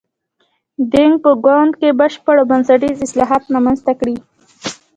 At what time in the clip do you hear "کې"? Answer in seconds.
1.79-1.97